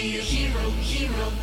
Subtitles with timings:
[0.00, 1.39] be a hero, hero.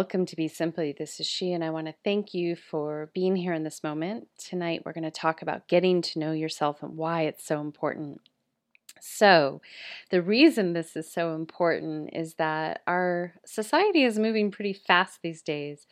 [0.00, 0.94] Welcome to Be Simply.
[0.98, 4.28] This is she, and I want to thank you for being here in this moment.
[4.38, 8.22] Tonight, we're going to talk about getting to know yourself and why it's so important.
[9.02, 9.60] So,
[10.10, 15.42] the reason this is so important is that our society is moving pretty fast these
[15.42, 15.86] days.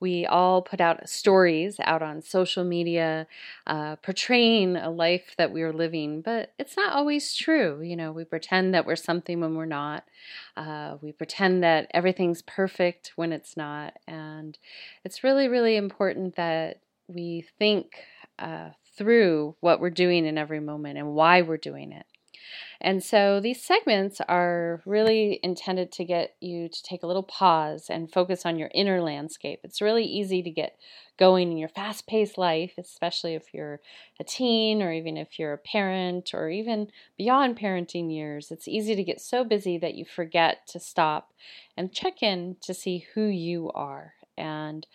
[0.00, 3.26] We all put out stories out on social media
[3.66, 7.80] uh, portraying a life that we are living, but it's not always true.
[7.82, 10.04] You know, we pretend that we're something when we're not.
[10.56, 13.94] Uh, we pretend that everything's perfect when it's not.
[14.06, 14.58] And
[15.04, 17.94] it's really, really important that we think
[18.38, 22.06] uh, through what we're doing in every moment and why we're doing it.
[22.80, 27.86] And so these segments are really intended to get you to take a little pause
[27.90, 29.60] and focus on your inner landscape.
[29.64, 30.76] It's really easy to get
[31.18, 33.80] going in your fast paced life, especially if you're
[34.18, 38.50] a teen or even if you're a parent or even beyond parenting years.
[38.50, 41.32] It's easy to get so busy that you forget to stop
[41.76, 44.14] and check in to see who you are.
[44.38, 44.86] And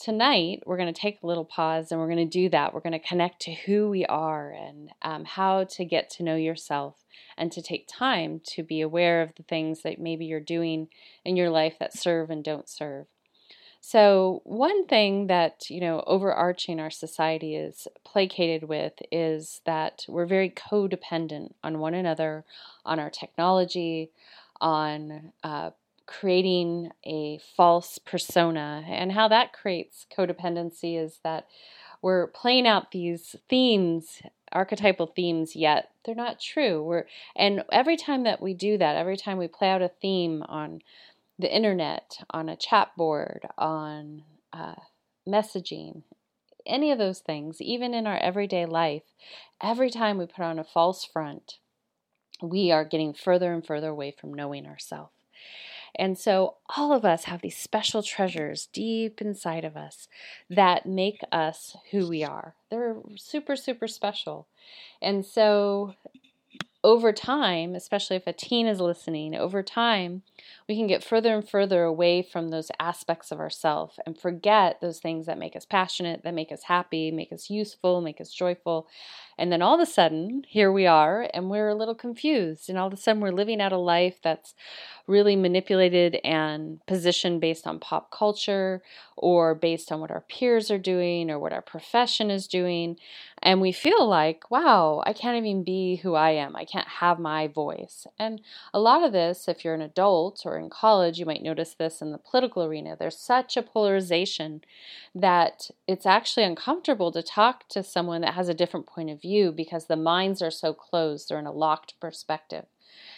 [0.00, 2.74] tonight we're going to take a little pause and we're going to do that.
[2.74, 6.36] We're going to connect to who we are and um, how to get to know
[6.36, 7.04] yourself
[7.36, 10.88] and to take time to be aware of the things that maybe you're doing
[11.24, 13.06] in your life that serve and don't serve.
[13.86, 20.24] So, one thing that, you know, overarching our society is placated with is that we're
[20.24, 22.46] very codependent on one another,
[22.86, 24.10] on our technology,
[24.58, 25.70] on uh,
[26.06, 28.84] creating a false persona.
[28.86, 31.46] And how that creates codependency is that
[32.02, 34.20] we're playing out these themes,
[34.52, 36.82] archetypal themes, yet they're not true.
[36.82, 40.42] We're and every time that we do that, every time we play out a theme
[40.48, 40.82] on
[41.38, 44.22] the internet, on a chat board, on
[44.52, 44.74] uh,
[45.26, 46.02] messaging,
[46.66, 49.02] any of those things, even in our everyday life,
[49.62, 51.58] every time we put on a false front,
[52.42, 55.12] we are getting further and further away from knowing ourselves.
[55.96, 60.08] And so, all of us have these special treasures deep inside of us
[60.50, 62.54] that make us who we are.
[62.70, 64.48] They're super, super special.
[65.00, 65.94] And so,
[66.84, 70.22] over time, especially if a teen is listening, over time,
[70.68, 75.00] we can get further and further away from those aspects of ourself and forget those
[75.00, 78.86] things that make us passionate, that make us happy, make us useful, make us joyful.
[79.38, 82.68] And then all of a sudden, here we are, and we're a little confused.
[82.68, 84.54] And all of a sudden, we're living out a life that's
[85.06, 88.82] really manipulated and positioned based on pop culture
[89.16, 92.96] or based on what our peers are doing or what our profession is doing.
[93.42, 96.56] And we feel like, wow, I can't even be who I am.
[96.56, 98.06] I can't have my voice.
[98.18, 98.40] And
[98.72, 102.00] a lot of this, if you're an adult or in college, you might notice this
[102.00, 102.96] in the political arena.
[102.98, 104.62] There's such a polarization
[105.14, 109.52] that it's actually uncomfortable to talk to someone that has a different point of view
[109.52, 112.66] because the minds are so closed, they're in a locked perspective.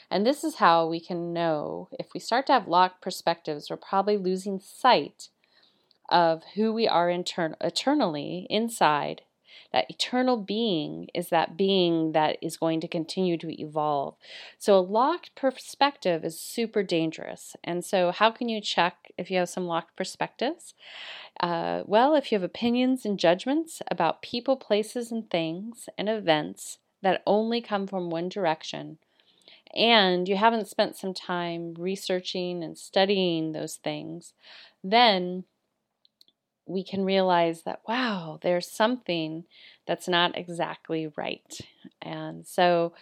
[0.09, 3.77] And this is how we can know if we start to have locked perspectives, we're
[3.77, 5.31] probably losing sight
[6.09, 9.23] of who we are intern- eternally inside
[9.73, 14.17] that eternal being is that being that is going to continue to evolve.
[14.59, 17.57] So, a locked perspective is super dangerous.
[17.63, 20.75] And so, how can you check if you have some locked perspectives?
[21.41, 26.79] Uh, well, if you have opinions and judgments about people, places, and things and events
[27.03, 28.99] that only come from one direction,
[29.75, 34.33] and you haven't spent some time researching and studying those things,
[34.83, 35.45] then
[36.67, 39.45] we can realize that, wow, there's something
[39.87, 41.61] that's not exactly right.
[42.03, 42.93] And so,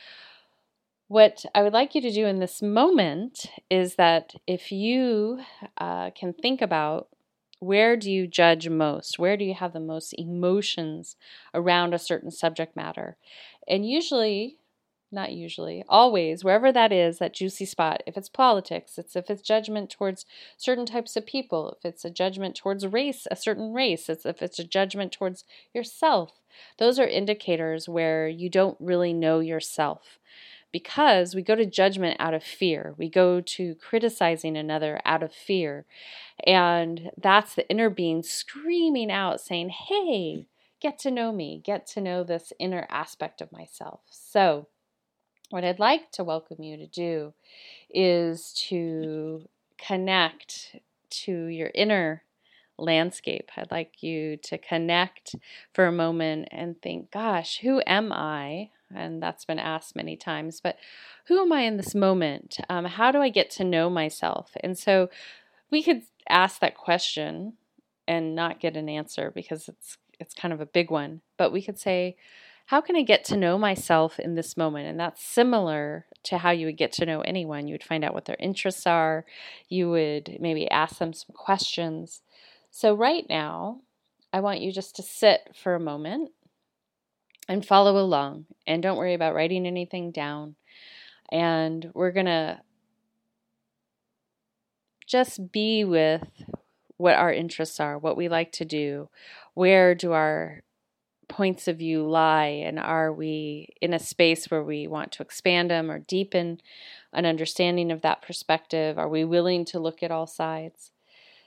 [1.09, 5.41] what I would like you to do in this moment is that if you
[5.77, 7.09] uh, can think about
[7.61, 9.19] where do you judge most?
[9.19, 11.17] Where do you have the most emotions
[11.55, 13.17] around a certain subject matter?
[13.69, 14.59] And usually,
[15.15, 19.43] not usually, always, wherever that is, that juicy spot, if it's politics, it's if it's
[19.43, 20.27] judgment towards
[20.57, 24.43] certain types of people, if it's a judgment towards race, a certain race, it's if
[24.43, 26.33] it's a judgment towards yourself.
[26.79, 30.19] Those are indicators where you don't really know yourself.
[30.73, 32.97] Because we go to judgment out of fear.
[32.99, 35.87] We go to criticizing another out of fear.
[36.45, 40.49] And that's the inner being screaming out, saying, Hey,
[40.81, 44.01] get to know me, get to know this inner aspect of myself.
[44.11, 44.67] So,
[45.55, 47.33] what I'd like to welcome you to do
[47.89, 49.49] is to
[49.79, 50.75] connect
[51.11, 52.25] to your inner
[52.77, 53.53] landscape.
[53.57, 55.37] I'd like you to connect
[55.73, 58.71] for a moment and think, gosh, who am I?
[58.93, 60.77] And that's been asked many times, but
[61.27, 62.57] who am I in this moment?
[62.69, 64.57] Um, how do I get to know myself?
[64.61, 65.09] And so
[65.71, 67.53] we could ask that question
[68.09, 71.63] and not get an answer because it's it's kind of a big one, but we
[71.63, 72.17] could say,
[72.67, 74.89] how can I get to know myself in this moment?
[74.89, 77.69] And that's similar to how you would get to know anyone.
[77.69, 79.25] You would find out what their interests are,
[79.69, 82.23] you would maybe ask them some questions.
[82.71, 83.81] So, right now,
[84.33, 86.33] I want you just to sit for a moment
[87.49, 88.47] and follow along.
[88.67, 90.57] And don't worry about writing anything down.
[91.31, 92.61] And we're going to
[95.07, 96.27] just be with
[96.97, 99.09] what our interests are, what we like to do,
[99.53, 100.63] where do our
[101.29, 105.71] points of view lie, and are we in a space where we want to expand
[105.71, 106.61] them or deepen
[107.13, 108.99] an understanding of that perspective?
[108.99, 110.91] Are we willing to look at all sides?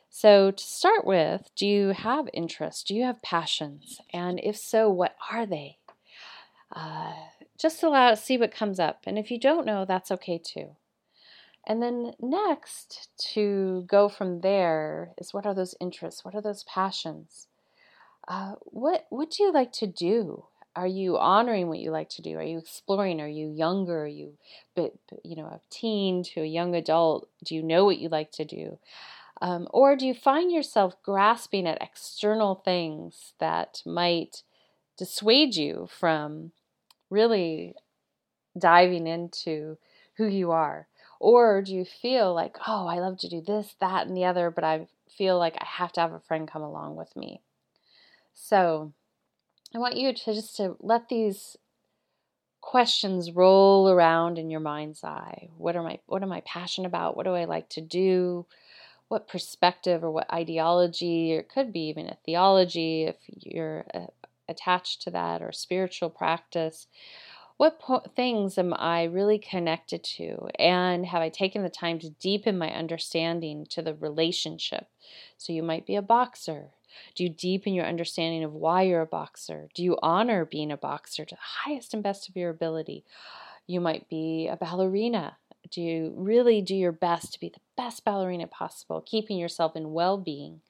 [0.09, 2.83] So, to start with, do you have interests?
[2.83, 4.00] Do you have passions?
[4.13, 5.77] And if so, what are they?
[6.73, 7.13] Uh,
[7.57, 9.01] just allow see what comes up.
[9.06, 10.75] And if you don't know, that's okay too.
[11.65, 16.23] And then next, to go from there, is what are those interests?
[16.23, 17.46] What are those passions?
[18.27, 20.45] Uh, what what do you like to do?
[20.75, 22.38] Are you honoring what you like to do?
[22.38, 23.19] Are you exploring?
[23.19, 24.03] Are you younger?
[24.03, 24.38] Are you,
[24.75, 24.94] but
[25.24, 27.29] you know, a teen to a young adult?
[27.44, 28.77] Do you know what you like to do?
[29.41, 34.44] Um, or do you find yourself grasping at external things that might
[34.97, 36.51] dissuade you from
[37.09, 37.75] really
[38.59, 39.77] diving into
[40.18, 40.88] who you are?
[41.19, 44.51] Or do you feel like, oh, I love to do this, that, and the other,
[44.51, 47.41] but I feel like I have to have a friend come along with me?
[48.39, 48.94] So
[49.75, 51.57] I want you to just to let these
[52.62, 55.50] questions roll around in your mind's eye.
[55.57, 57.18] What am I what am I passionate about?
[57.18, 58.45] What do I like to do?
[59.07, 64.07] What perspective or what ideology, or it could be even a theology if you're uh,
[64.48, 66.88] attached to that, or spiritual practice
[67.57, 70.48] what po- things am I really connected to?
[70.60, 74.88] And have I taken the time to deepen my understanding to the relationship?
[75.38, 76.69] So you might be a boxer.
[77.16, 79.69] Do you deepen your understanding of why you're a boxer?
[79.74, 83.06] Do you honor being a boxer to the highest and best of your ability?
[83.66, 85.38] You might be a ballerina.
[85.69, 89.92] Do you really do your best to be the best ballerina possible, keeping yourself in
[89.92, 90.62] well being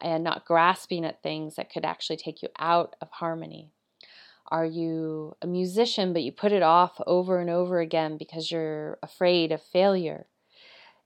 [0.00, 3.70] and not grasping at things that could actually take you out of harmony?
[4.48, 8.98] Are you a musician, but you put it off over and over again because you're
[9.02, 10.26] afraid of failure?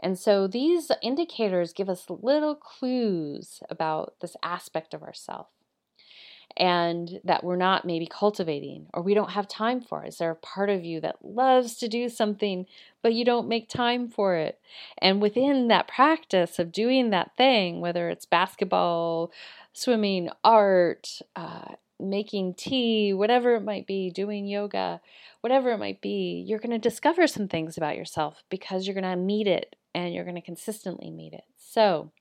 [0.00, 5.48] And so these indicators give us little clues about this aspect of ourself
[6.56, 10.04] and that we're not maybe cultivating or we don't have time for.
[10.04, 12.66] Is there a part of you that loves to do something,
[13.02, 14.58] but you don't make time for it?
[14.98, 19.30] And within that practice of doing that thing, whether it's basketball,
[19.72, 25.00] swimming, art, uh, making tea, whatever it might be, doing yoga,
[25.42, 29.04] whatever it might be, you're going to discover some things about yourself because you're going
[29.04, 31.44] to meet it and you're going to consistently meet it.
[31.56, 32.12] So,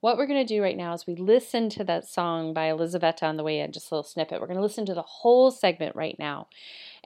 [0.00, 3.24] what we're going to do right now is we listen to that song by Elizaveta
[3.24, 4.40] on the way in, just a little snippet.
[4.40, 6.48] We're going to listen to the whole segment right now.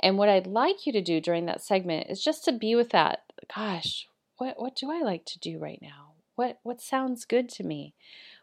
[0.02, 2.90] And what I'd like you to do during that segment is just to be with
[2.90, 3.24] that.
[3.54, 6.12] Gosh, what what do I like to do right now?
[6.36, 7.94] What what sounds good to me?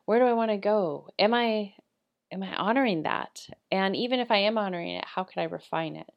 [0.05, 1.09] Where do I want to go?
[1.17, 1.73] Am I
[2.31, 3.47] am I honoring that?
[3.71, 6.11] And even if I am honoring it, how can I refine it?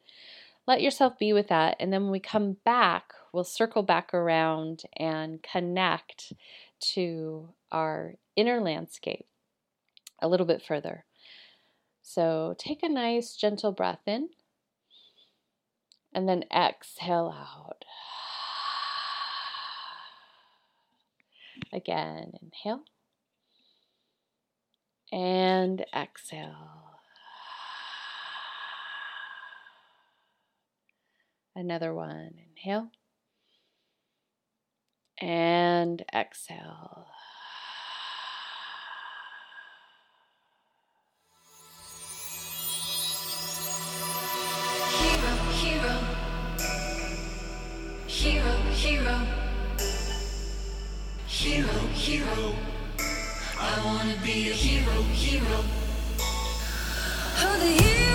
[0.66, 1.76] Let yourself be with that.
[1.78, 6.32] And then when we come back, we'll circle back around and connect
[6.94, 9.26] to our inner landscape
[10.20, 11.04] a little bit further.
[12.02, 14.30] So take a nice, gentle breath in
[16.12, 17.84] and then exhale out.
[21.72, 22.84] Again, inhale
[25.12, 26.95] and exhale.
[31.56, 32.34] Another one.
[32.50, 32.90] Inhale
[35.22, 37.06] and exhale.
[48.06, 49.26] Hero, hero.
[51.26, 52.54] Hero, hero.
[53.58, 55.64] I wanna be a hero, hero.
[57.38, 58.05] Oh, the hero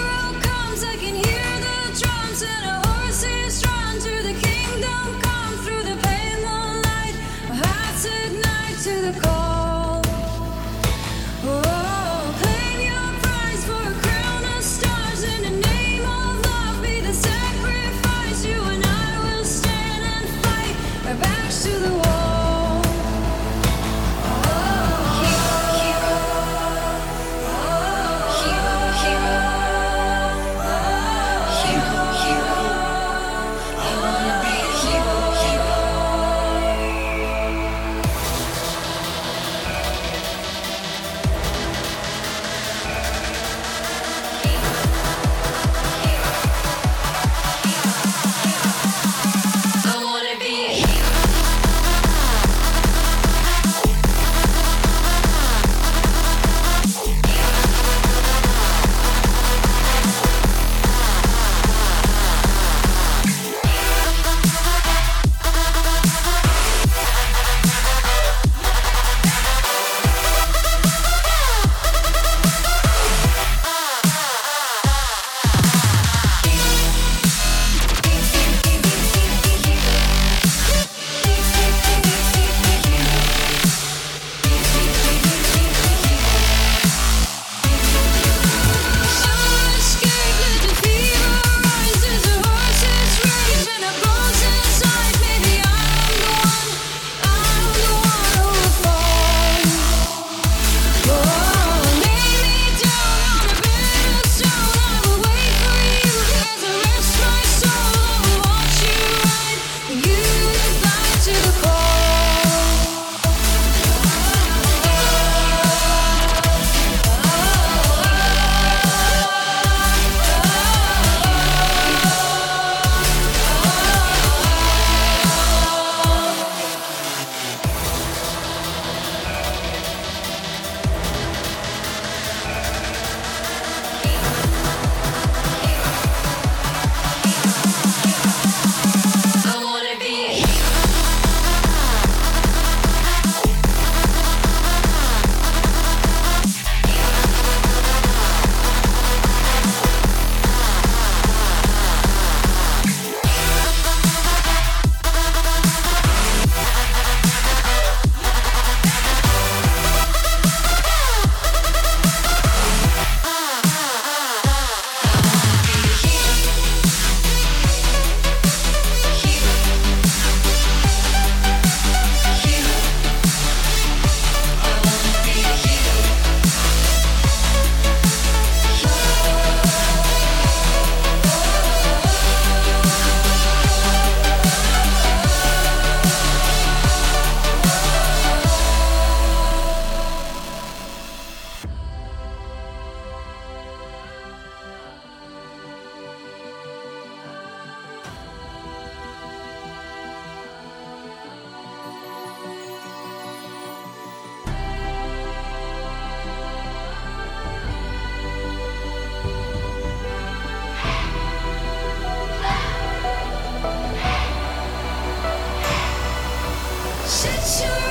[217.62, 217.90] sure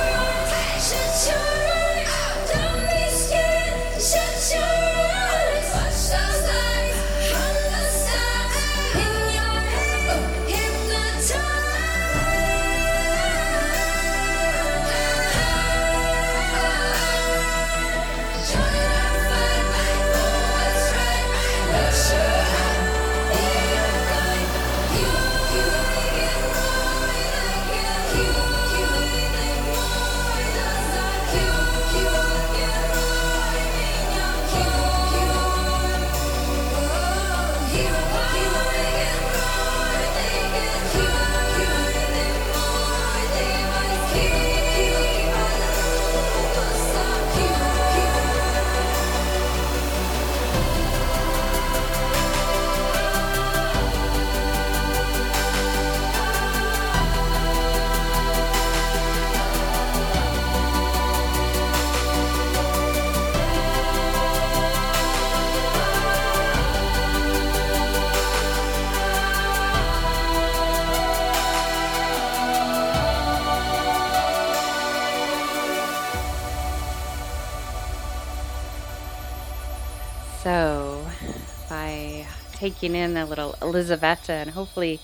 [82.61, 84.99] taking in a little Elizaveta and hopefully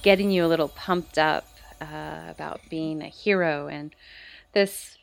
[0.00, 1.44] getting you a little pumped up
[1.80, 3.92] uh, about being a hero, and
[4.52, 4.96] this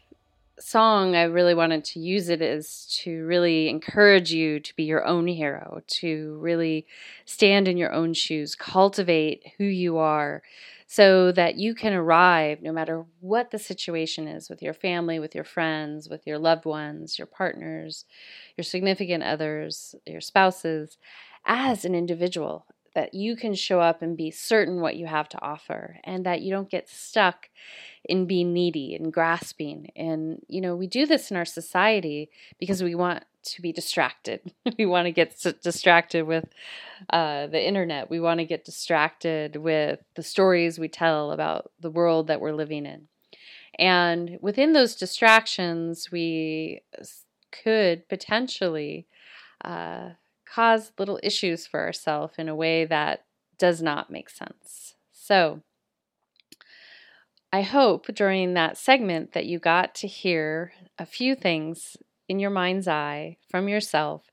[0.58, 5.06] song, I really wanted to use it is to really encourage you to be your
[5.06, 6.88] own hero, to really
[7.26, 10.42] stand in your own shoes, cultivate who you are
[10.88, 15.36] so that you can arrive no matter what the situation is with your family, with
[15.36, 18.06] your friends, with your loved ones, your partners,
[18.56, 20.98] your significant others, your spouses,
[21.46, 22.66] as an individual.
[22.96, 26.42] That you can show up and be certain what you have to offer, and that
[26.42, 27.50] you don't get stuck
[28.04, 29.92] in being needy and grasping.
[29.96, 34.42] And, you know, we do this in our society because we want to be distracted.
[34.78, 36.46] we want to get distracted with
[37.10, 38.10] uh, the internet.
[38.10, 42.54] We want to get distracted with the stories we tell about the world that we're
[42.54, 43.08] living in.
[43.78, 46.82] And within those distractions, we
[47.52, 49.08] could potentially
[49.64, 50.12] uh,
[50.54, 53.26] cause little issues for ourselves in a way that
[53.58, 54.96] does not make sense.
[55.12, 55.62] So,
[57.52, 61.96] I hope during that segment that you got to hear a few things
[62.28, 64.24] in your mind's eye from yourself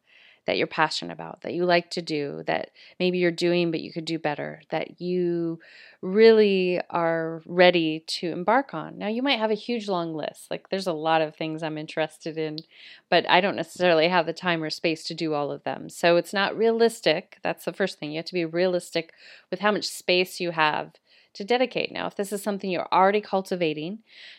[0.47, 3.93] that you're passionate about, that you like to do, that maybe you're doing but you
[3.93, 5.59] could do better, that you
[6.03, 8.99] really are ready to embark on.
[8.99, 10.51] Now, you might have a huge long list.
[10.51, 12.59] Like, there's a lot of things I'm interested in,
[13.09, 15.89] but I don't necessarily have the time or space to do all of them.
[15.89, 17.39] So, it's not realistic.
[17.43, 18.13] That's the first thing.
[18.13, 19.13] You have to be realistic
[19.51, 20.93] with how much space you have
[21.35, 21.93] to dedicate.
[21.93, 23.99] Now, if this is something you're already cultivating,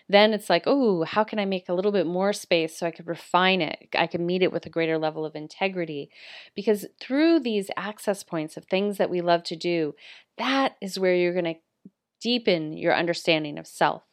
[0.10, 2.92] then it's like, oh, how can I make a little bit more space so I
[2.92, 3.90] could refine it?
[3.96, 6.10] I can meet it with a greater level of integrity.
[6.56, 9.94] Because through these access points of things that we love to do,
[10.38, 11.90] that is where you're going to
[12.22, 14.04] deepen your understanding of self.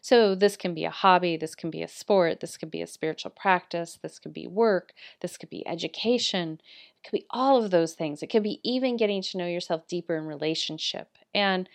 [0.00, 2.86] So, this can be a hobby, this can be a sport, this could be a
[2.86, 7.70] spiritual practice, this could be work, this could be education, it could be all of
[7.70, 8.22] those things.
[8.22, 11.08] It could be even getting to know yourself deeper in relationship.
[11.34, 11.68] And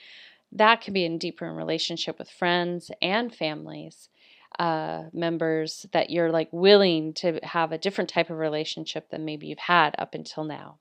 [0.52, 4.10] that can be in deeper in relationship with friends and families
[4.58, 9.48] uh, members that you're like willing to have a different type of relationship than maybe
[9.48, 10.80] you've had up until now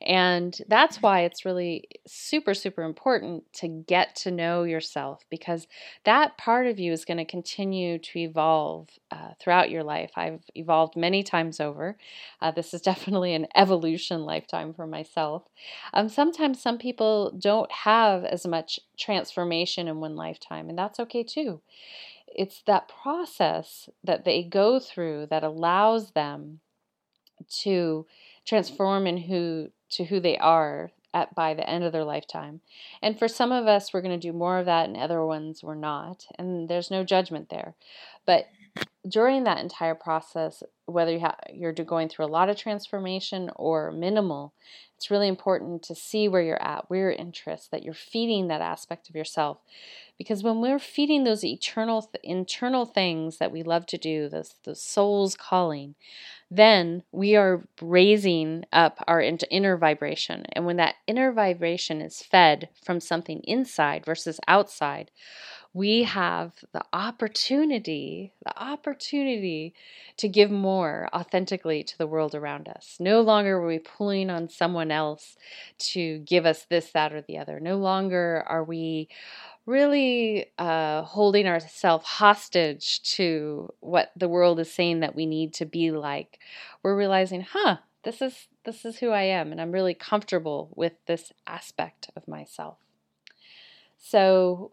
[0.00, 5.66] and that's why it's really super, super important to get to know yourself because
[6.04, 10.12] that part of you is going to continue to evolve uh, throughout your life.
[10.14, 11.96] I've evolved many times over.
[12.40, 15.42] Uh, this is definitely an evolution lifetime for myself.
[15.92, 21.24] Um, sometimes some people don't have as much transformation in one lifetime, and that's okay
[21.24, 21.60] too.
[22.28, 26.60] It's that process that they go through that allows them
[27.62, 28.06] to
[28.44, 32.60] transform in who to who they are at by the end of their lifetime.
[33.02, 35.62] And for some of us we're going to do more of that and other ones
[35.62, 36.26] we're not.
[36.38, 37.74] And there's no judgment there.
[38.26, 38.46] But
[39.08, 43.92] during that entire process, whether you ha- you're going through a lot of transformation or
[43.92, 44.52] minimal,
[44.96, 48.60] it's really important to see where you're at, where your interests, that you're feeding that
[48.60, 49.58] aspect of yourself.
[50.18, 54.56] Because when we're feeding those eternal, th- internal things that we love to do, those,
[54.64, 55.94] the soul's calling,
[56.50, 60.44] then we are raising up our inner vibration.
[60.52, 65.12] And when that inner vibration is fed from something inside versus outside,
[65.78, 69.72] we have the opportunity, the opportunity
[70.16, 72.96] to give more authentically to the world around us.
[72.98, 75.36] No longer are we pulling on someone else
[75.92, 77.60] to give us this, that, or the other.
[77.60, 79.08] No longer are we
[79.66, 85.64] really uh, holding ourselves hostage to what the world is saying that we need to
[85.64, 86.40] be like.
[86.82, 90.94] We're realizing, huh, this is this is who I am, and I'm really comfortable with
[91.06, 92.78] this aspect of myself.
[93.96, 94.72] So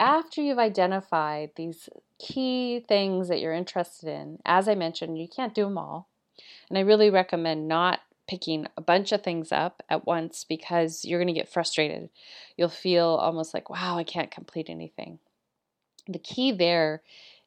[0.00, 5.54] after you've identified these key things that you're interested in, as I mentioned, you can't
[5.54, 6.08] do them all.
[6.68, 11.18] And I really recommend not picking a bunch of things up at once because you're
[11.18, 12.08] going to get frustrated.
[12.56, 15.18] You'll feel almost like, wow, I can't complete anything.
[16.08, 17.02] The key there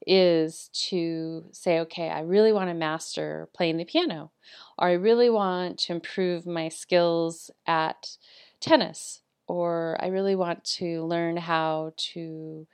[0.05, 4.31] is to say, okay, I really want to master playing the piano,
[4.77, 8.17] or I really want to improve my skills at
[8.59, 12.67] tennis, or I really want to learn how to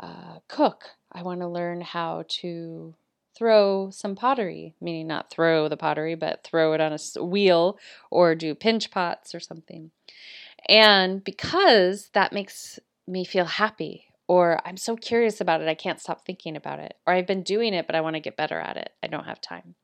[0.00, 0.90] uh, cook.
[1.12, 2.94] I want to learn how to
[3.36, 7.78] throw some pottery, meaning not throw the pottery, but throw it on a wheel
[8.10, 9.90] or do pinch pots or something.
[10.68, 16.00] And because that makes me feel happy, or I'm so curious about it, I can't
[16.00, 18.58] stop thinking about it, or I've been doing it, but I want to get better
[18.58, 19.74] at it, I don't have time.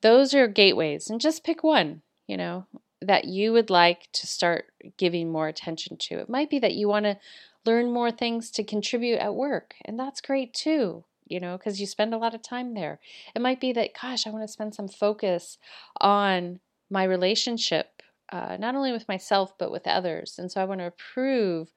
[0.00, 2.66] Those are gateways, and just pick one, you know,
[3.00, 6.18] that you would like to start giving more attention to.
[6.18, 7.18] It might be that you want to
[7.64, 11.86] learn more things to contribute at work, and that's great too you know, because you
[11.86, 12.98] spend a lot of time there.
[13.34, 15.58] It might be that, gosh, I want to spend some focus
[16.00, 20.38] on my relationship, uh, not only with myself, but with others.
[20.38, 21.68] And so I want to improve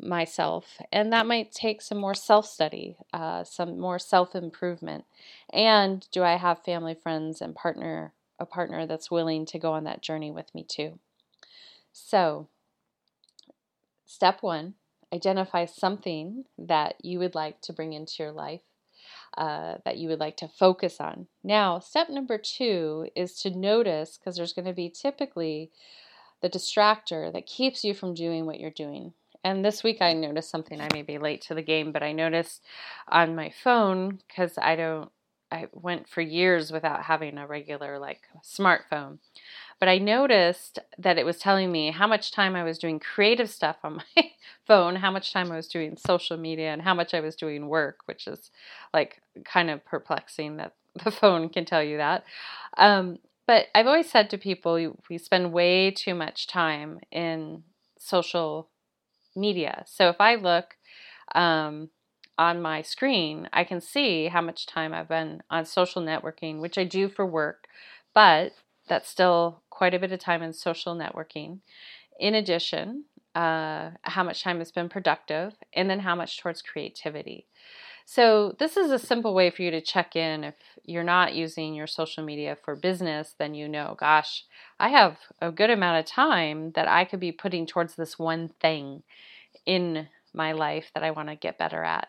[0.00, 0.78] myself.
[0.92, 5.04] And that might take some more self study, uh, some more self improvement.
[5.52, 9.84] And do I have family, friends, and partner, a partner that's willing to go on
[9.84, 10.98] that journey with me too?
[11.92, 12.48] So,
[14.06, 14.74] step one
[15.12, 18.62] identify something that you would like to bring into your life.
[19.38, 21.28] Uh, that you would like to focus on.
[21.44, 25.70] Now, step number two is to notice because there's going to be typically
[26.42, 29.12] the distractor that keeps you from doing what you're doing.
[29.44, 30.80] And this week I noticed something.
[30.80, 32.62] I may be late to the game, but I noticed
[33.08, 35.10] on my phone because I don't,
[35.52, 39.18] I went for years without having a regular like smartphone.
[39.78, 43.50] But I noticed that it was telling me how much time I was doing creative
[43.50, 44.30] stuff on my
[44.66, 47.68] phone, how much time I was doing social media, and how much I was doing
[47.68, 48.50] work, which is
[48.92, 52.24] like kind of perplexing that the phone can tell you that.
[52.76, 57.64] Um, but I've always said to people, we spend way too much time in
[57.98, 58.68] social
[59.34, 59.82] media.
[59.86, 60.76] So if I look
[61.34, 61.90] um,
[62.40, 66.78] on my screen, I can see how much time I've been on social networking, which
[66.78, 67.68] I do for work,
[68.14, 68.52] but
[68.88, 71.58] that's still quite a bit of time in social networking.
[72.18, 77.46] In addition, uh, how much time has been productive, and then how much towards creativity.
[78.06, 80.42] So, this is a simple way for you to check in.
[80.42, 84.46] If you're not using your social media for business, then you know, gosh,
[84.80, 88.48] I have a good amount of time that I could be putting towards this one
[88.60, 89.02] thing
[89.66, 92.08] in my life that I want to get better at.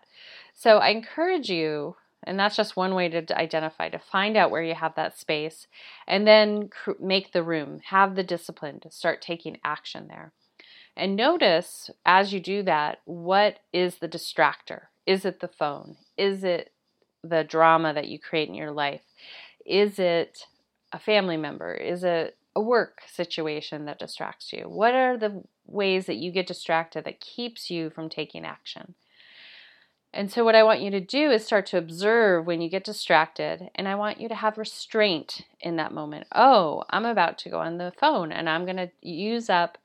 [0.54, 4.64] So, I encourage you, and that's just one way to identify, to find out where
[4.64, 5.68] you have that space
[6.08, 10.34] and then cr- make the room, have the discipline to start taking action there.
[10.96, 14.84] And notice as you do that, what is the distractor?
[15.06, 15.96] Is it the phone?
[16.18, 16.72] Is it
[17.24, 19.02] the drama that you create in your life?
[19.66, 20.46] Is it
[20.92, 21.74] a family member?
[21.74, 24.64] Is it a work situation that distracts you?
[24.64, 28.96] What are the ways that you get distracted that keeps you from taking action?
[30.14, 32.84] And so, what I want you to do is start to observe when you get
[32.84, 36.28] distracted, and I want you to have restraint in that moment.
[36.34, 39.78] Oh, I'm about to go on the phone and I'm going to use up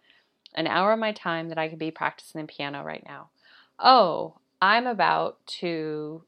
[0.56, 3.28] an hour of my time that I could be practicing the piano right now.
[3.78, 6.24] Oh, I'm about to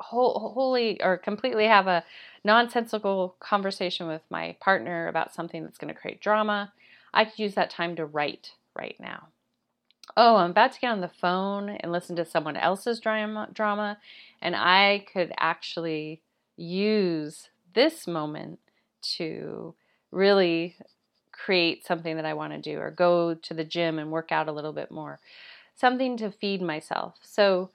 [0.00, 2.04] wholly or completely have a
[2.44, 6.72] nonsensical conversation with my partner about something that's going to create drama.
[7.12, 9.28] I could use that time to write right now.
[10.16, 13.98] Oh, I'm about to get on the phone and listen to someone else's drama, drama
[14.42, 16.20] and I could actually
[16.56, 18.58] use this moment
[19.16, 19.74] to
[20.10, 20.76] really
[21.32, 24.48] create something that I want to do or go to the gym and work out
[24.48, 25.18] a little bit more
[25.74, 27.14] something to feed myself.
[27.22, 27.70] So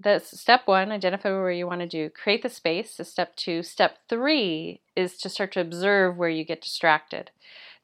[0.00, 2.92] that's step one, identify where you want to do, create the space.
[2.92, 3.62] So step two.
[3.62, 7.30] Step three is to start to observe where you get distracted.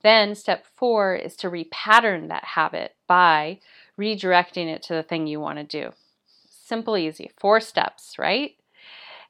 [0.02, 3.60] Then step four is to repattern that habit by
[3.98, 5.92] redirecting it to the thing you want to do.
[6.48, 7.30] Simple, easy.
[7.38, 8.52] Four steps, right?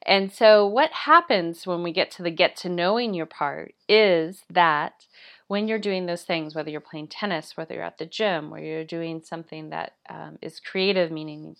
[0.05, 4.43] And so, what happens when we get to the get to knowing your part is
[4.49, 5.05] that
[5.47, 8.61] when you're doing those things, whether you're playing tennis, whether you're at the gym, where
[8.61, 11.55] you're doing something that um, is creative, meaning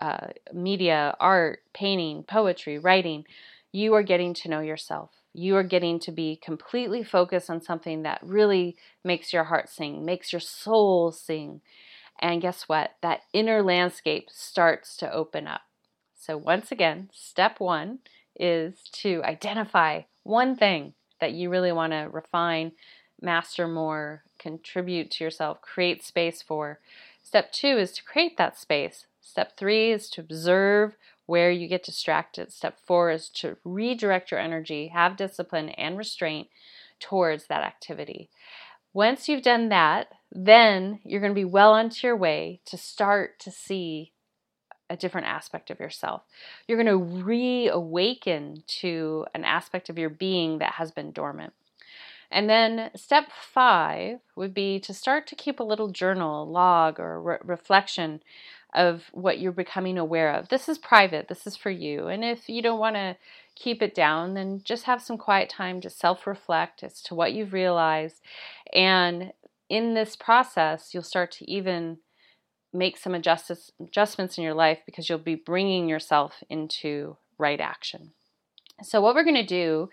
[0.00, 3.24] uh, media, art, painting, poetry, writing,
[3.72, 5.10] you are getting to know yourself.
[5.32, 10.04] You are getting to be completely focused on something that really makes your heart sing,
[10.04, 11.62] makes your soul sing.
[12.20, 12.96] And guess what?
[13.02, 15.62] That inner landscape starts to open up.
[16.14, 17.98] So, once again, step one
[18.38, 22.72] is to identify one thing that you really want to refine,
[23.20, 26.78] master more, contribute to yourself, create space for.
[27.22, 29.06] Step two is to create that space.
[29.22, 32.52] Step three is to observe where you get distracted.
[32.52, 36.48] Step four is to redirect your energy, have discipline and restraint
[36.98, 38.28] towards that activity.
[38.92, 43.38] Once you've done that, then you're going to be well onto your way to start
[43.38, 44.12] to see
[44.90, 46.22] a different aspect of yourself.
[46.66, 51.54] You're going to reawaken to an aspect of your being that has been dormant.
[52.30, 57.20] And then step five would be to start to keep a little journal, log, or
[57.20, 58.22] re- reflection
[58.74, 60.48] of what you're becoming aware of.
[60.48, 62.08] This is private, this is for you.
[62.08, 63.16] And if you don't want to
[63.54, 67.32] keep it down, then just have some quiet time to self reflect as to what
[67.32, 68.20] you've realized.
[68.74, 69.32] And
[69.68, 71.98] in this process, you'll start to even
[72.72, 78.12] make some adjustments in your life because you'll be bringing yourself into right action.
[78.82, 79.90] So, what we're going to do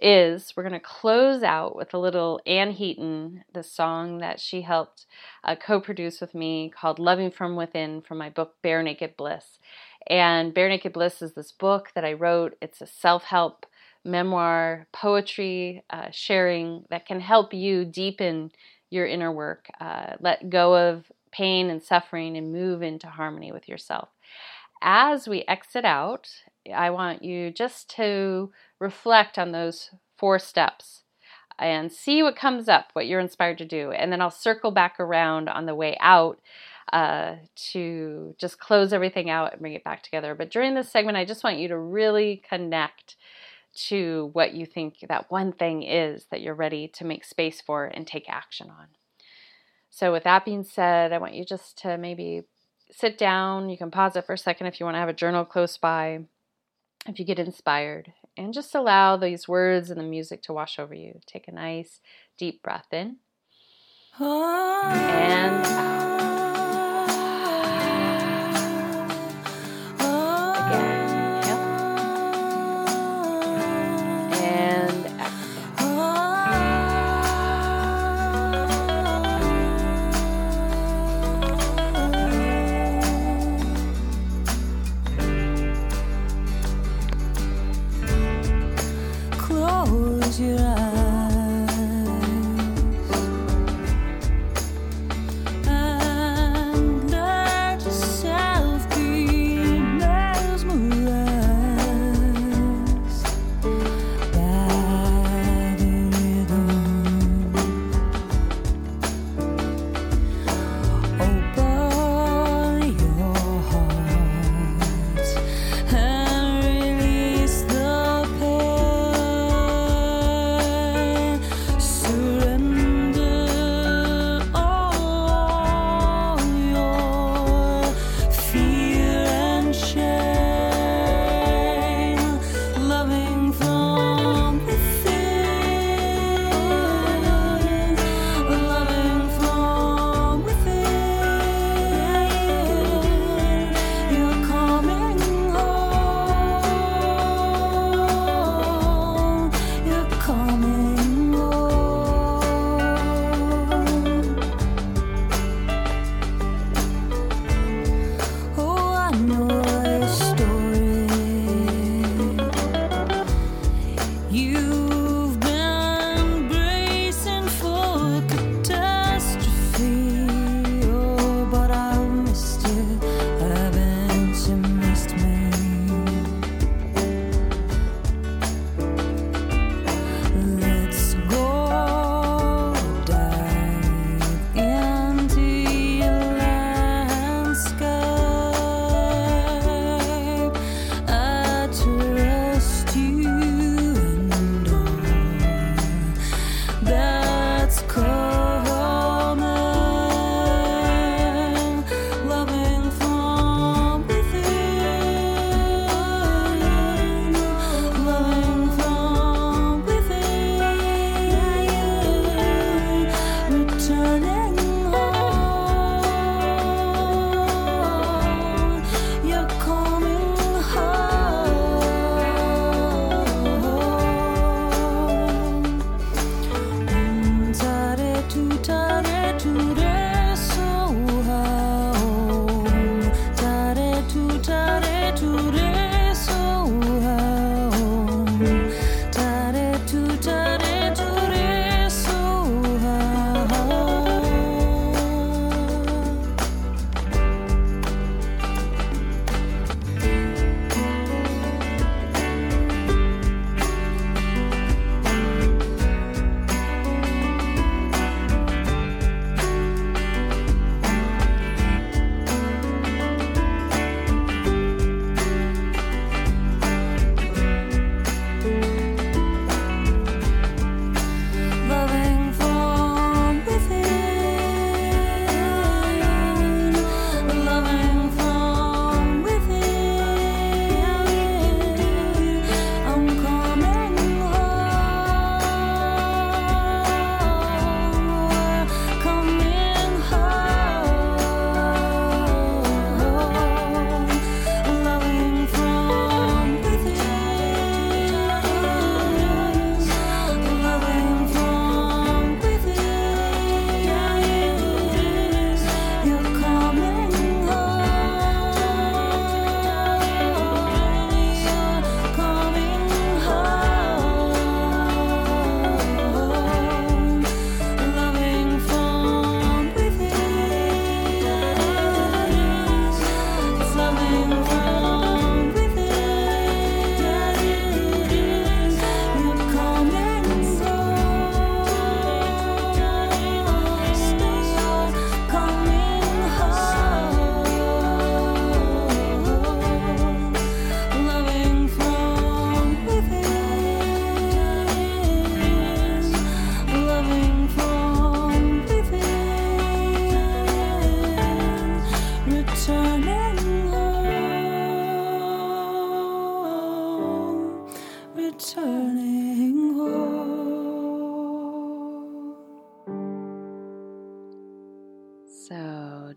[0.00, 4.62] is we're going to close out with a little Anne Heaton, the song that she
[4.62, 5.06] helped
[5.44, 9.58] uh, co produce with me called Loving from Within from my book Bare Naked Bliss.
[10.06, 12.56] And Bare Naked Bliss is this book that I wrote.
[12.60, 13.66] It's a self help
[14.04, 18.50] memoir, poetry uh, sharing that can help you deepen
[18.88, 23.68] your inner work, uh, let go of pain and suffering, and move into harmony with
[23.68, 24.08] yourself.
[24.82, 26.28] As we exit out,
[26.74, 31.02] I want you just to reflect on those four steps
[31.58, 33.92] and see what comes up, what you're inspired to do.
[33.92, 36.40] And then I'll circle back around on the way out
[36.92, 37.36] uh,
[37.72, 40.34] to just close everything out and bring it back together.
[40.34, 43.16] But during this segment, I just want you to really connect
[43.72, 47.84] to what you think that one thing is that you're ready to make space for
[47.84, 48.88] and take action on.
[49.90, 52.42] So, with that being said, I want you just to maybe
[52.90, 53.68] sit down.
[53.68, 55.76] You can pause it for a second if you want to have a journal close
[55.76, 56.20] by,
[57.06, 60.94] if you get inspired, and just allow these words and the music to wash over
[60.94, 61.20] you.
[61.26, 62.00] Take a nice
[62.38, 63.16] deep breath in
[64.18, 64.92] ah.
[64.92, 66.09] and out.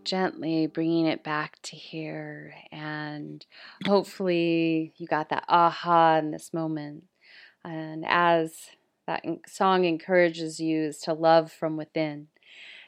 [0.04, 2.54] Gently bringing it back to here.
[2.70, 3.44] And
[3.86, 7.04] hopefully, you got that aha in this moment.
[7.64, 8.70] And as
[9.06, 12.28] that song encourages you, is to love from within.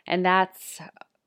[0.06, 0.80] And that's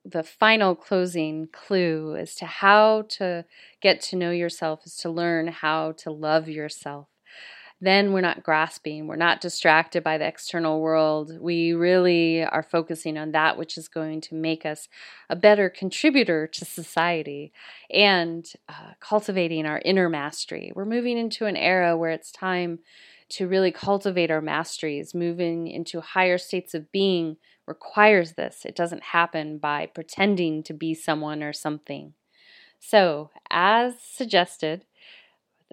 [0.06, 3.45] the final closing clue as to how to
[3.82, 7.08] get to know yourself is to learn how to love yourself
[7.82, 11.39] then we're not grasping, we're not distracted by the external world.
[11.39, 14.89] We really are focusing on that which is going to make us
[15.30, 17.54] a better contributor to society
[17.89, 20.72] and uh, cultivating our inner mastery.
[20.76, 22.80] We're moving into an era where it's time
[23.30, 25.13] to really cultivate our masteries.
[25.13, 28.65] Moving into higher states of being requires this.
[28.65, 32.13] It doesn't happen by pretending to be someone or something.
[32.80, 34.86] So, as suggested,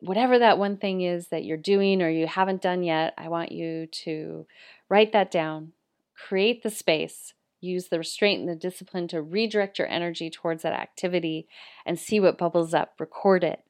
[0.00, 3.52] whatever that one thing is that you're doing or you haven't done yet, I want
[3.52, 4.46] you to
[4.88, 5.72] write that down,
[6.14, 10.72] create the space, use the restraint and the discipline to redirect your energy towards that
[10.72, 11.48] activity
[11.84, 13.60] and see what bubbles up, record it,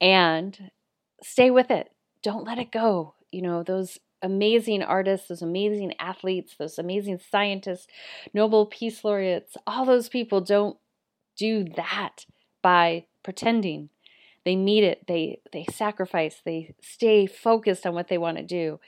[0.00, 0.70] and
[1.22, 1.90] stay with it.
[2.22, 3.14] Don't let it go.
[3.32, 7.86] You know, those amazing artists, those amazing athletes, those amazing scientists,
[8.32, 10.78] Nobel Peace Laureates, all those people don't
[11.36, 12.26] do that
[12.62, 13.90] by pretending
[14.44, 18.78] they meet it they they sacrifice they stay focused on what they want to do.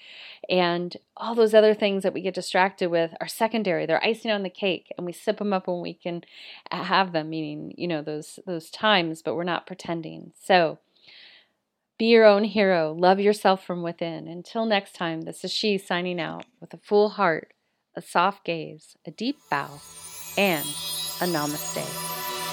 [0.48, 3.86] And all those other things that we get distracted with are secondary.
[3.86, 6.22] They're icing on the cake and we sip them up when we can
[6.70, 10.32] have them meaning you know those those times but we're not pretending.
[10.40, 10.78] So
[11.98, 12.92] be your own hero.
[12.92, 14.28] Love yourself from within.
[14.28, 17.52] Until next time this is she signing out with a full heart
[17.94, 19.80] a soft gaze a deep bow
[20.36, 20.66] and
[21.20, 21.82] a namaste.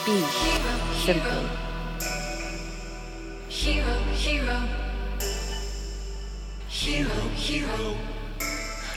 [0.05, 0.21] Be
[1.05, 1.72] simple
[3.53, 3.85] Hero,
[4.15, 4.59] hero.
[6.67, 7.95] Hero, hero.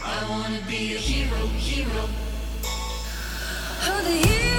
[0.03, 2.09] I wanna be a hero, hero.
[3.85, 4.56] Oh, the hero.